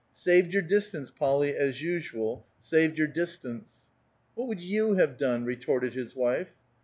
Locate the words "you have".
4.59-5.15